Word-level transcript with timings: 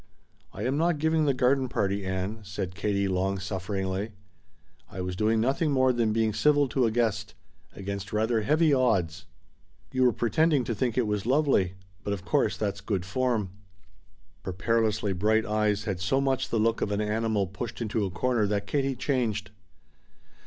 "I 0.51 0.63
am 0.65 0.79
not 0.79 0.97
giving 0.97 1.25
the 1.25 1.33
garden 1.35 1.69
party, 1.69 2.03
Ann," 2.03 2.39
said 2.41 2.73
Katie 2.73 3.07
long 3.07 3.37
sufferingly. 3.37 4.13
"I 4.89 4.99
was 4.99 5.15
doing 5.15 5.39
nothing 5.39 5.71
more 5.71 5.93
than 5.93 6.11
being 6.11 6.33
civil 6.33 6.67
to 6.69 6.87
a 6.87 6.91
guest 6.91 7.35
against 7.75 8.11
rather 8.11 8.41
heavy 8.41 8.73
odds." 8.73 9.27
"You 9.91 10.01
were 10.01 10.11
pretending 10.11 10.63
to 10.63 10.73
think 10.73 10.97
it 10.97 11.05
was 11.05 11.27
lovely. 11.27 11.75
But 12.03 12.13
of 12.13 12.25
course 12.25 12.57
that's 12.57 12.81
good 12.81 13.05
form!" 13.05 13.51
Her 14.43 14.53
perilously 14.53 15.13
bright 15.13 15.45
eyes 15.45 15.83
had 15.83 15.99
so 15.99 16.19
much 16.19 16.49
the 16.49 16.57
look 16.57 16.81
of 16.81 16.91
an 16.91 16.99
animal 16.99 17.45
pushed 17.45 17.79
into 17.79 18.03
a 18.03 18.09
corner 18.09 18.47
that 18.47 18.65
Katie 18.65 18.95
changed. 18.95 19.51